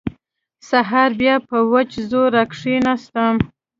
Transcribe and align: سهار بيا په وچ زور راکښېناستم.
سهار 0.69 1.09
بيا 1.21 1.35
په 1.47 1.57
وچ 1.71 1.91
زور 2.09 2.29
راکښېناستم. 2.37 3.35